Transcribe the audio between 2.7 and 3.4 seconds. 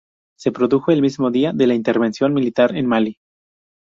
en Malí.